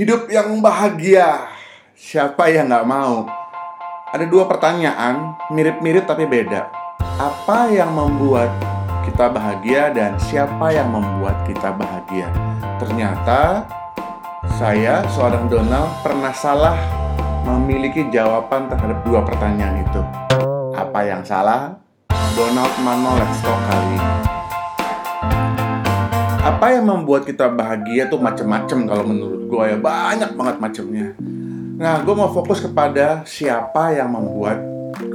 [0.00, 1.52] Hidup yang bahagia,
[1.92, 3.28] siapa yang nggak mau?
[4.08, 6.72] Ada dua pertanyaan, mirip-mirip tapi beda.
[7.20, 8.48] Apa yang membuat
[9.04, 12.32] kita bahagia dan siapa yang membuat kita bahagia?
[12.80, 13.68] Ternyata
[14.56, 16.80] saya, seorang Donald, pernah salah
[17.44, 20.00] memiliki jawaban terhadap dua pertanyaan itu.
[20.80, 21.76] Apa yang salah?
[22.32, 24.29] Donald Mano Let's Talk kali ini.
[26.60, 31.16] Apa yang membuat kita bahagia tuh macem-macem kalau menurut gue ya banyak banget macemnya.
[31.80, 34.60] Nah, gue mau fokus kepada siapa yang membuat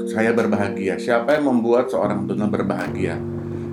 [0.10, 3.22] saya berbahagia, siapa yang membuat seorang Donald berbahagia.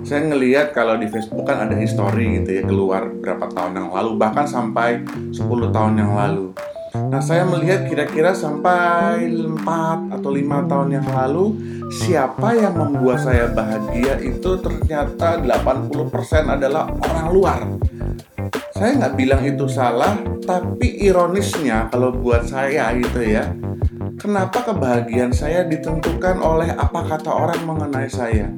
[0.05, 4.21] Saya ngelihat kalau di Facebook kan ada history gitu ya keluar berapa tahun yang lalu
[4.21, 5.01] bahkan sampai
[5.33, 5.41] 10
[5.73, 6.53] tahun yang lalu.
[6.93, 11.57] Nah, saya melihat kira-kira sampai 4 atau 5 tahun yang lalu
[11.89, 17.61] siapa yang membuat saya bahagia itu ternyata 80% adalah orang luar.
[18.77, 23.49] Saya nggak bilang itu salah, tapi ironisnya kalau buat saya gitu ya,
[24.21, 28.53] kenapa kebahagiaan saya ditentukan oleh apa kata orang mengenai saya?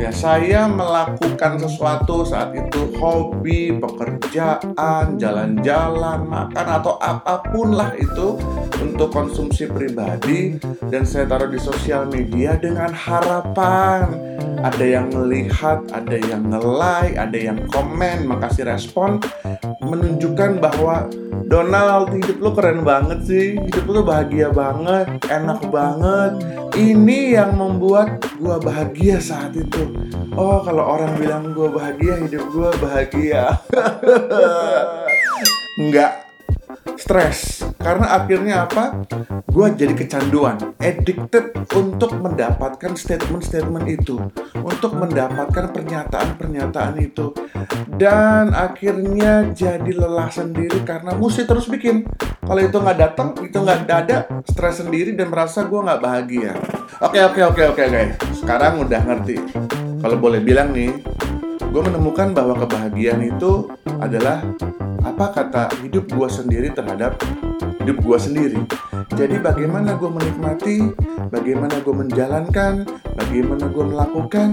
[0.00, 8.40] Ya, saya melakukan sesuatu saat itu hobi, pekerjaan, jalan-jalan, makan atau apa pun lah itu
[8.80, 10.56] untuk konsumsi pribadi
[10.88, 14.32] dan saya taruh di sosial media dengan harapan
[14.62, 19.18] ada yang melihat, ada yang nge-like, ada yang komen, makasih respon
[19.82, 21.10] menunjukkan bahwa
[21.50, 26.32] Donald hidup lu keren banget sih, hidup lu bahagia banget, enak banget.
[26.72, 29.81] Ini yang membuat gua bahagia saat itu.
[30.32, 33.52] Oh, kalau orang bilang gua bahagia, hidup gua bahagia.
[35.80, 36.28] Enggak,
[37.00, 37.64] stres.
[37.82, 39.04] Karena akhirnya apa?
[39.50, 44.16] Gue jadi kecanduan addicted untuk mendapatkan statement-statement itu.
[44.62, 47.34] Untuk mendapatkan pernyataan-pernyataan itu.
[47.90, 52.06] Dan akhirnya jadi lelah sendiri karena mesti terus bikin.
[52.42, 54.16] Kalau itu nggak datang itu nggak ada
[54.46, 56.54] stres sendiri dan merasa gue nggak bahagia.
[57.02, 58.02] Oke oke oke oke oke.
[58.38, 59.36] Sekarang udah ngerti
[60.02, 60.90] kalau boleh bilang nih
[61.70, 63.70] gue menemukan bahwa kebahagiaan itu
[64.02, 64.42] adalah
[65.06, 67.16] apa kata hidup gue sendiri terhadap
[67.82, 68.60] hidup gue sendiri.
[69.14, 70.90] Jadi bagaimana gue menikmati,
[71.30, 74.48] bagaimana gue menjalankan, bagaimana gue melakukan,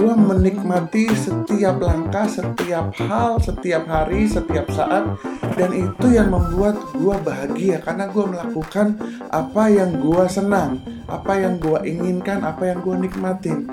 [0.00, 5.04] gue menikmati setiap langkah, setiap hal, setiap hari, setiap saat,
[5.60, 8.96] dan itu yang membuat gue bahagia karena gue melakukan
[9.28, 13.68] apa yang gue senang, apa yang gue inginkan, apa yang gue nikmatin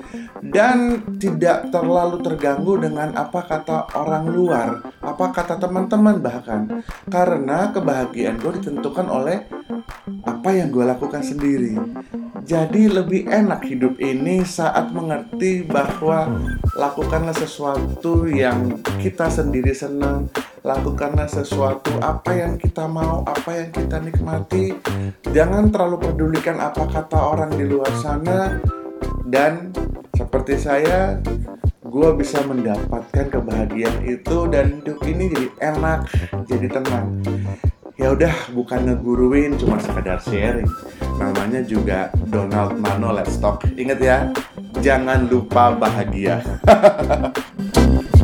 [0.51, 6.83] dan tidak terlalu terganggu dengan apa kata orang luar, apa kata teman-teman bahkan.
[7.07, 9.47] Karena kebahagiaan gue ditentukan oleh
[10.27, 11.79] apa yang gue lakukan sendiri.
[12.47, 16.31] Jadi lebih enak hidup ini saat mengerti bahwa
[16.80, 20.31] lakukanlah sesuatu yang kita sendiri senang,
[20.63, 24.72] lakukanlah sesuatu apa yang kita mau, apa yang kita nikmati.
[25.28, 28.56] Jangan terlalu pedulikan apa kata orang di luar sana.
[29.28, 29.75] Dan
[30.16, 31.19] seperti saya
[31.84, 36.00] gue bisa mendapatkan kebahagiaan itu dan hidup ini jadi enak
[36.47, 37.07] jadi tenang
[37.97, 40.69] ya udah bukan ngeguruin cuma sekedar sharing.
[41.18, 43.66] Namanya juga Donald Mano Let's Talk.
[43.74, 44.18] Inget ya
[44.80, 46.46] jangan lupa bahagia